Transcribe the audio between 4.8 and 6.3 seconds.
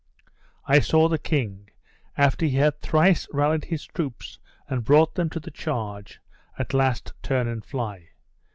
brought them to the charge,